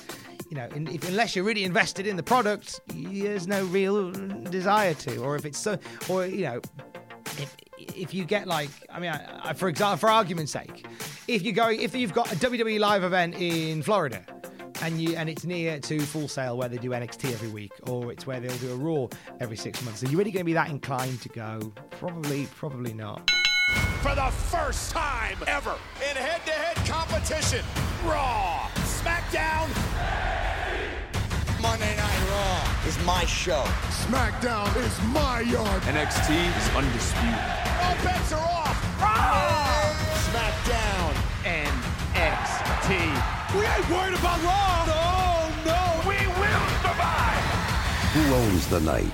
you 0.51 0.57
know, 0.57 0.67
in, 0.75 0.87
if, 0.87 1.07
unless 1.07 1.33
you're 1.33 1.45
really 1.45 1.63
invested 1.63 2.05
in 2.05 2.17
the 2.17 2.23
product, 2.23 2.81
there's 2.93 3.47
no 3.47 3.63
real 3.67 4.11
desire 4.11 4.93
to. 4.95 5.17
Or 5.19 5.37
if 5.37 5.45
it's 5.45 5.57
so, 5.57 5.77
or 6.09 6.25
you 6.25 6.43
know, 6.43 6.61
if 7.39 7.55
if 7.77 8.13
you 8.13 8.25
get 8.25 8.47
like, 8.47 8.69
I 8.89 8.99
mean, 8.99 9.11
I, 9.11 9.49
I, 9.49 9.53
for 9.53 9.69
example, 9.69 9.97
for 9.97 10.09
argument's 10.09 10.51
sake, 10.51 10.85
if 11.29 11.41
you're 11.41 11.53
going, 11.53 11.79
if 11.79 11.95
you've 11.95 12.13
got 12.13 12.31
a 12.33 12.35
WWE 12.35 12.79
live 12.79 13.03
event 13.03 13.35
in 13.39 13.81
Florida. 13.81 14.23
And 14.83 14.99
you 14.99 15.15
and 15.15 15.29
it's 15.29 15.45
near 15.45 15.79
to 15.79 15.99
Full 15.99 16.27
Sail 16.27 16.57
where 16.57 16.67
they 16.67 16.77
do 16.77 16.89
NXT 16.89 17.31
every 17.33 17.49
week, 17.49 17.71
or 17.83 18.11
it's 18.11 18.25
where 18.25 18.39
they'll 18.39 18.57
do 18.57 18.71
a 18.71 18.75
Raw 18.75 19.09
every 19.39 19.55
six 19.55 19.79
months. 19.85 20.01
Are 20.01 20.07
you 20.07 20.17
really 20.17 20.31
going 20.31 20.41
to 20.41 20.45
be 20.45 20.53
that 20.53 20.71
inclined 20.71 21.21
to 21.21 21.29
go? 21.29 21.71
Probably, 21.91 22.47
probably 22.55 22.91
not. 22.91 23.29
For 24.01 24.15
the 24.15 24.31
first 24.31 24.91
time 24.91 25.37
ever 25.45 25.75
in 26.09 26.15
head-to-head 26.17 26.77
competition, 26.87 27.63
Raw, 28.03 28.67
SmackDown, 29.01 29.69
is 32.91 33.05
my 33.05 33.25
show. 33.25 33.63
SmackDown 34.05 34.67
is 34.77 35.01
my 35.13 35.41
yard. 35.41 35.81
NXT 35.83 36.29
is 36.59 36.75
undisputed. 36.75 37.47
All 37.81 37.95
bets 38.03 38.33
are 38.33 38.39
off. 38.39 38.77
Raw! 39.01 39.93
SmackDown. 40.27 41.13
NXT. 41.43 42.89
We 43.55 43.65
ain't 43.65 43.89
worried 43.89 44.17
about 44.19 44.39
Raw. 44.43 44.85
No, 44.91 45.03
no. 45.71 45.81
We 46.09 46.17
will 46.41 46.67
survive. 46.83 47.45
Who 48.13 48.23
owns 48.33 48.67
the 48.67 48.81
night? 48.81 49.13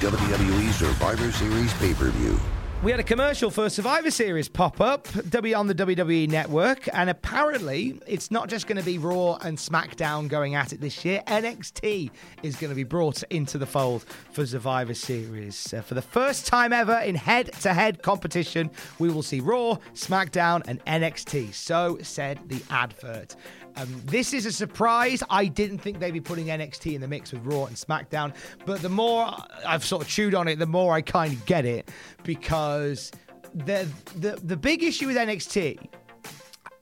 WWE 0.00 0.72
Survivor 0.72 1.30
Series 1.30 1.72
pay-per-view. 1.74 2.40
We 2.82 2.90
had 2.90 3.00
a 3.00 3.04
commercial 3.04 3.50
for 3.50 3.70
Survivor 3.70 4.10
Series 4.10 4.46
pop 4.46 4.78
up 4.78 5.08
on 5.16 5.66
the 5.66 5.74
WWE 5.74 6.28
Network, 6.28 6.86
and 6.92 7.08
apparently 7.08 7.98
it's 8.06 8.30
not 8.30 8.50
just 8.50 8.66
going 8.66 8.76
to 8.76 8.84
be 8.84 8.98
Raw 8.98 9.36
and 9.36 9.56
SmackDown 9.56 10.28
going 10.28 10.54
at 10.54 10.74
it 10.74 10.82
this 10.82 11.02
year. 11.02 11.22
NXT 11.26 12.10
is 12.42 12.56
going 12.56 12.68
to 12.68 12.74
be 12.74 12.84
brought 12.84 13.22
into 13.30 13.56
the 13.56 13.64
fold 13.64 14.04
for 14.32 14.44
Survivor 14.44 14.92
Series. 14.92 15.72
Uh, 15.72 15.80
for 15.80 15.94
the 15.94 16.02
first 16.02 16.46
time 16.46 16.74
ever 16.74 16.98
in 16.98 17.14
head 17.14 17.52
to 17.62 17.72
head 17.72 18.02
competition, 18.02 18.70
we 18.98 19.08
will 19.08 19.22
see 19.22 19.40
Raw, 19.40 19.78
SmackDown, 19.94 20.62
and 20.66 20.84
NXT. 20.84 21.54
So 21.54 21.98
said 22.02 22.38
the 22.48 22.60
advert. 22.68 23.34
Um, 23.76 24.02
this 24.04 24.32
is 24.32 24.46
a 24.46 24.52
surprise. 24.52 25.22
I 25.30 25.46
didn't 25.46 25.78
think 25.78 25.98
they'd 25.98 26.12
be 26.12 26.20
putting 26.20 26.46
NXT 26.46 26.94
in 26.94 27.00
the 27.00 27.08
mix 27.08 27.32
with 27.32 27.44
Raw 27.44 27.64
and 27.64 27.76
SmackDown, 27.76 28.34
but 28.64 28.82
the 28.82 28.88
more 28.88 29.34
I've 29.66 29.84
sort 29.84 30.02
of 30.02 30.08
chewed 30.08 30.34
on 30.34 30.48
it, 30.48 30.58
the 30.58 30.66
more 30.66 30.94
I 30.94 31.00
kind 31.00 31.32
of 31.32 31.44
get 31.46 31.64
it 31.64 31.90
because 32.22 33.10
the 33.54 33.88
the 34.16 34.38
the 34.42 34.56
big 34.56 34.82
issue 34.82 35.06
with 35.06 35.16
NXT. 35.16 35.88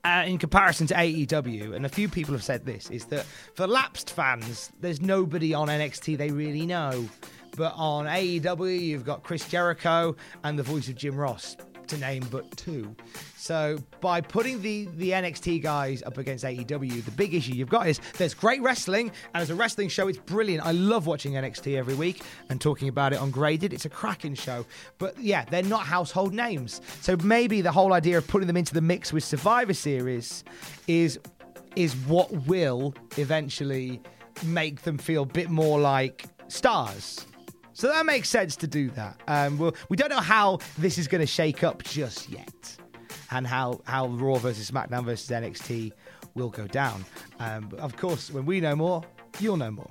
Uh, 0.04 0.24
in 0.26 0.36
comparison 0.36 0.84
to 0.84 0.94
AEW, 0.94 1.76
and 1.76 1.86
a 1.86 1.88
few 1.88 2.08
people 2.08 2.34
have 2.34 2.42
said 2.42 2.66
this, 2.66 2.90
is 2.90 3.04
that 3.04 3.24
for 3.54 3.68
lapsed 3.68 4.10
fans, 4.10 4.72
there's 4.80 5.00
nobody 5.00 5.54
on 5.54 5.68
NXT 5.68 6.18
they 6.18 6.32
really 6.32 6.66
know. 6.66 7.08
But 7.56 7.72
on 7.76 8.06
AEW, 8.06 8.80
you've 8.80 9.04
got 9.04 9.22
Chris 9.22 9.46
Jericho 9.48 10.16
and 10.42 10.58
the 10.58 10.64
voice 10.64 10.88
of 10.88 10.96
Jim 10.96 11.14
Ross, 11.14 11.56
to 11.88 11.98
name 11.98 12.26
but 12.30 12.50
two. 12.56 12.94
So 13.36 13.78
by 14.00 14.20
putting 14.20 14.62
the 14.62 14.88
the 14.96 15.10
NXT 15.10 15.62
guys 15.62 16.02
up 16.02 16.18
against 16.18 16.44
AEW, 16.44 17.04
the 17.04 17.10
big 17.12 17.34
issue 17.34 17.52
you've 17.52 17.68
got 17.68 17.88
is 17.88 18.00
there's 18.18 18.34
great 18.34 18.62
wrestling, 18.62 19.10
and 19.34 19.42
as 19.42 19.50
a 19.50 19.54
wrestling 19.54 19.88
show, 19.88 20.08
it's 20.08 20.18
brilliant. 20.18 20.64
I 20.64 20.72
love 20.72 21.06
watching 21.06 21.32
NXT 21.32 21.76
every 21.76 21.94
week 21.94 22.22
and 22.48 22.60
talking 22.60 22.88
about 22.88 23.12
it 23.12 23.18
on 23.18 23.30
Graded. 23.30 23.72
It's 23.72 23.84
a 23.84 23.90
cracking 23.90 24.34
show, 24.34 24.64
but 24.98 25.18
yeah, 25.18 25.44
they're 25.44 25.62
not 25.62 25.82
household 25.82 26.32
names. 26.32 26.80
So 27.00 27.16
maybe 27.22 27.60
the 27.60 27.72
whole 27.72 27.92
idea 27.92 28.18
of 28.18 28.26
putting 28.26 28.46
them 28.46 28.56
into 28.56 28.74
the 28.74 28.80
mix 28.80 29.12
with 29.12 29.24
Survivor 29.24 29.74
Series 29.74 30.44
is 30.86 31.18
is 31.76 31.96
what 32.06 32.30
will 32.46 32.94
eventually 33.16 34.00
make 34.44 34.82
them 34.82 34.98
feel 34.98 35.22
a 35.22 35.26
bit 35.26 35.50
more 35.50 35.80
like 35.80 36.26
stars. 36.48 37.26
So 37.74 37.88
that 37.88 38.06
makes 38.06 38.28
sense 38.28 38.56
to 38.56 38.66
do 38.66 38.90
that. 38.90 39.20
Um, 39.26 39.58
we'll, 39.58 39.74
we 39.88 39.96
don't 39.96 40.10
know 40.10 40.20
how 40.20 40.58
this 40.78 40.98
is 40.98 41.08
going 41.08 41.20
to 41.20 41.26
shake 41.26 41.64
up 41.64 41.82
just 41.82 42.28
yet, 42.28 42.76
and 43.30 43.46
how 43.46 43.80
how 43.84 44.08
Raw 44.08 44.36
versus 44.36 44.70
SmackDown 44.70 45.04
versus 45.04 45.28
NXT 45.30 45.92
will 46.34 46.50
go 46.50 46.66
down. 46.66 47.04
Um, 47.38 47.68
but 47.70 47.80
of 47.80 47.96
course, 47.96 48.30
when 48.30 48.46
we 48.46 48.60
know 48.60 48.76
more, 48.76 49.02
you'll 49.40 49.56
know 49.56 49.70
more. 49.70 49.88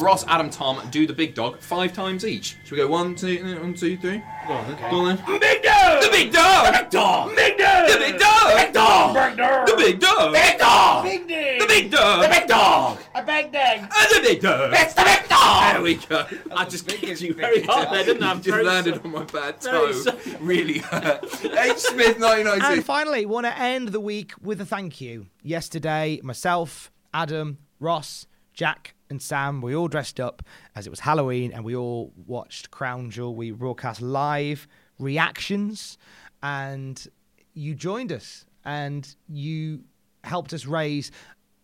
Ross, 0.00 0.24
Adam, 0.28 0.48
Tom 0.48 0.80
do 0.90 1.06
the 1.06 1.12
big 1.12 1.34
dog 1.34 1.60
five 1.60 1.92
times 1.92 2.24
each. 2.24 2.56
Should 2.64 2.72
we 2.72 2.76
go 2.76 2.86
one, 2.86 3.16
two, 3.16 3.42
one, 3.58 3.74
two, 3.74 3.96
three? 3.96 4.22
Go 4.46 4.52
on 4.52 4.68
then. 4.68 4.90
Go 4.90 4.96
on 4.98 5.16
then. 5.16 5.40
Big 5.40 5.62
dog. 5.62 6.02
The 6.02 6.08
big 6.10 6.32
dog! 6.32 6.72
Big 6.74 6.90
dog. 6.90 7.34
Big 7.34 7.58
dog. 7.58 7.88
The 7.88 7.98
big 7.98 8.18
dog! 8.18 8.50
The 8.50 8.56
big 8.56 8.72
dog. 8.72 9.66
The 9.66 9.76
big 9.76 9.98
dog! 9.98 10.32
Big 10.34 10.58
dog. 10.58 11.04
The 11.04 11.66
big 11.66 11.90
dog! 11.90 12.22
The 12.22 12.28
big 12.28 12.46
dog. 12.46 12.98
A 13.14 13.22
big 13.22 13.52
dog. 13.52 13.90
The 13.90 14.20
big 14.22 14.40
dog! 14.40 14.72
It's 14.74 14.94
the 14.94 15.02
big 15.02 15.27
dog. 15.48 15.72
There 15.74 15.82
we 15.82 15.94
go. 15.96 16.26
I 16.54 16.64
just 16.64 16.86
kicked 16.86 17.20
you 17.20 17.34
very 17.34 17.62
hard 17.62 17.88
there, 17.90 18.04
didn't 18.04 18.22
I? 18.22 18.34
You 18.34 18.40
just 18.40 18.64
landed 18.64 18.94
sorry. 18.96 19.04
on 19.06 19.12
my 19.12 19.24
bad 19.24 19.60
toe. 19.60 19.92
sorry. 19.92 20.18
Really 20.40 20.78
hurt. 20.78 21.24
H. 21.44 21.76
Smith, 21.78 22.16
And 22.16 22.22
1990. 22.24 22.82
finally, 22.82 23.26
want 23.26 23.46
to 23.46 23.58
end 23.58 23.88
the 23.88 24.00
week 24.00 24.32
with 24.40 24.60
a 24.60 24.66
thank 24.66 25.00
you. 25.00 25.26
Yesterday, 25.42 26.20
myself, 26.22 26.90
Adam, 27.14 27.58
Ross, 27.80 28.26
Jack, 28.52 28.94
and 29.10 29.22
Sam, 29.22 29.60
we 29.62 29.74
all 29.74 29.88
dressed 29.88 30.20
up 30.20 30.42
as 30.74 30.86
it 30.86 30.90
was 30.90 31.00
Halloween 31.00 31.52
and 31.52 31.64
we 31.64 31.74
all 31.74 32.12
watched 32.26 32.70
Crown 32.70 33.10
Jewel. 33.10 33.34
We 33.34 33.50
broadcast 33.52 34.02
live 34.02 34.68
reactions 34.98 35.96
and 36.42 37.06
you 37.54 37.74
joined 37.74 38.12
us 38.12 38.44
and 38.64 39.14
you 39.28 39.84
helped 40.24 40.52
us 40.52 40.66
raise 40.66 41.10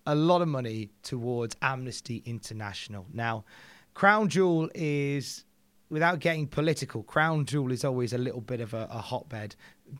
a 0.07 0.14
lot 0.14 0.41
of 0.43 0.49
money 0.49 0.91
towards 1.03 1.57
Amnesty 1.62 2.23
International. 2.25 3.07
Now, 3.12 3.45
Crown 3.94 4.28
Jewel 4.28 4.68
is 4.74 5.44
without 5.88 6.18
getting 6.18 6.46
political, 6.46 7.02
Crown 7.04 7.46
Jewel 7.46 7.70
is 7.70 7.84
always 7.84 8.12
a 8.12 8.18
little 8.18 8.40
bit 8.40 8.60
of 8.60 8.74
a, 8.74 8.88
a 8.90 8.98
hotbed, 8.98 9.54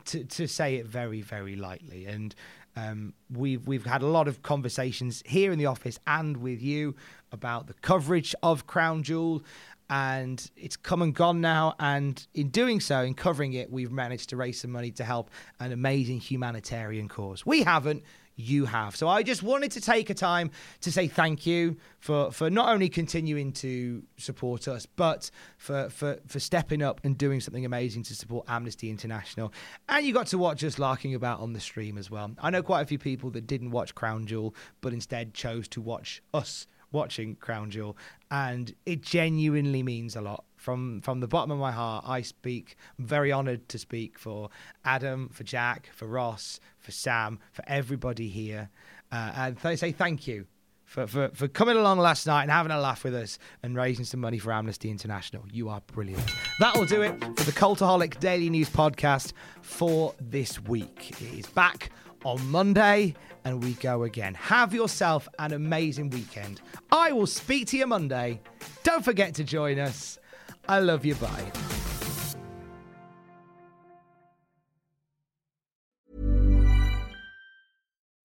to, 0.05 0.23
to 0.25 0.47
say 0.47 0.75
it 0.75 0.85
very, 0.85 1.21
very 1.21 1.55
lightly. 1.55 2.05
And 2.05 2.35
um, 2.75 3.13
we've 3.31 3.65
we've 3.65 3.85
had 3.85 4.01
a 4.01 4.07
lot 4.07 4.27
of 4.27 4.41
conversations 4.41 5.23
here 5.25 5.51
in 5.53 5.59
the 5.59 5.67
office 5.67 5.97
and 6.05 6.37
with 6.37 6.61
you 6.61 6.95
about 7.31 7.67
the 7.67 7.73
coverage 7.75 8.35
of 8.43 8.67
Crown 8.67 9.03
Jewel. 9.03 9.43
And 9.87 10.49
it's 10.57 10.75
come 10.75 11.03
and 11.03 11.13
gone 11.13 11.41
now. 11.41 11.75
And 11.79 12.25
in 12.33 12.49
doing 12.49 12.79
so, 12.79 13.01
in 13.01 13.13
covering 13.13 13.53
it, 13.53 13.71
we've 13.71 13.91
managed 13.91 14.29
to 14.29 14.35
raise 14.35 14.59
some 14.59 14.71
money 14.71 14.91
to 14.91 15.03
help 15.03 15.29
an 15.59 15.71
amazing 15.71 16.19
humanitarian 16.19 17.07
cause. 17.07 17.45
We 17.45 17.61
haven't, 17.61 18.03
you 18.35 18.65
have. 18.65 18.95
So 18.95 19.07
I 19.07 19.23
just 19.23 19.43
wanted 19.43 19.71
to 19.71 19.81
take 19.81 20.09
a 20.09 20.13
time 20.13 20.51
to 20.81 20.91
say 20.91 21.07
thank 21.07 21.45
you 21.45 21.77
for, 21.99 22.31
for 22.31 22.49
not 22.49 22.69
only 22.69 22.89
continuing 22.89 23.51
to 23.53 24.03
support 24.17 24.67
us, 24.67 24.85
but 24.85 25.31
for, 25.57 25.89
for, 25.89 26.19
for 26.27 26.39
stepping 26.39 26.81
up 26.81 27.01
and 27.03 27.17
doing 27.17 27.39
something 27.39 27.65
amazing 27.65 28.03
to 28.03 28.15
support 28.15 28.45
Amnesty 28.47 28.89
International. 28.89 29.53
And 29.89 30.05
you 30.05 30.13
got 30.13 30.27
to 30.27 30.37
watch 30.37 30.63
us 30.63 30.77
larking 30.77 31.15
about 31.15 31.39
on 31.39 31.53
the 31.53 31.59
stream 31.59 31.97
as 31.97 32.11
well. 32.11 32.31
I 32.39 32.49
know 32.49 32.61
quite 32.61 32.81
a 32.81 32.85
few 32.85 32.99
people 32.99 33.29
that 33.31 33.47
didn't 33.47 33.71
watch 33.71 33.95
Crown 33.95 34.25
Jewel, 34.25 34.53
but 34.81 34.93
instead 34.93 35.33
chose 35.33 35.67
to 35.69 35.81
watch 35.81 36.21
us 36.33 36.67
watching 36.95 37.35
Crown 37.35 37.69
Jewel, 37.69 37.95
and 38.31 38.73
it 38.85 39.01
genuinely 39.01 39.83
means 39.83 40.15
a 40.15 40.21
lot. 40.21 40.45
From 40.57 41.01
from 41.01 41.19
the 41.19 41.27
bottom 41.27 41.51
of 41.51 41.59
my 41.59 41.71
heart, 41.71 42.05
I 42.07 42.21
speak. 42.21 42.75
I'm 42.97 43.05
very 43.05 43.31
honoured 43.31 43.69
to 43.69 43.77
speak 43.77 44.17
for 44.17 44.49
Adam, 44.83 45.29
for 45.29 45.43
Jack, 45.43 45.91
for 45.93 46.07
Ross, 46.07 46.59
for 46.79 46.91
Sam, 46.91 47.37
for 47.51 47.63
everybody 47.67 48.29
here, 48.29 48.69
uh, 49.11 49.31
and 49.35 49.61
th- 49.61 49.77
say 49.77 49.91
thank 49.91 50.27
you 50.27 50.47
for, 50.85 51.07
for, 51.07 51.29
for 51.33 51.47
coming 51.47 51.75
along 51.75 51.99
last 51.99 52.25
night 52.25 52.43
and 52.43 52.51
having 52.51 52.71
a 52.71 52.79
laugh 52.79 53.03
with 53.03 53.15
us 53.15 53.37
and 53.63 53.75
raising 53.75 54.05
some 54.05 54.19
money 54.21 54.37
for 54.37 54.53
Amnesty 54.53 54.89
International. 54.89 55.43
You 55.51 55.69
are 55.69 55.81
brilliant. 55.87 56.31
That 56.59 56.75
will 56.75 56.85
do 56.85 57.01
it 57.01 57.19
for 57.37 57.43
the 57.43 57.51
Cultaholic 57.51 58.19
Daily 58.19 58.49
News 58.49 58.69
podcast 58.69 59.33
for 59.61 60.13
this 60.21 60.61
week. 60.63 61.11
It 61.21 61.39
is 61.39 61.45
back 61.47 61.91
on 62.23 62.43
Monday 62.49 63.15
and 63.45 63.63
we 63.63 63.73
go 63.73 64.03
again. 64.03 64.33
Have 64.33 64.73
yourself 64.73 65.29
an 65.39 65.53
amazing 65.53 66.09
weekend. 66.09 66.61
I 66.91 67.11
will 67.11 67.27
speak 67.27 67.67
to 67.67 67.77
you 67.77 67.87
Monday. 67.87 68.41
Don't 68.83 69.05
forget 69.05 69.35
to 69.35 69.43
join 69.43 69.79
us. 69.79 70.19
I 70.67 70.79
love 70.79 71.05
you. 71.05 71.15
Bye. 71.15 71.74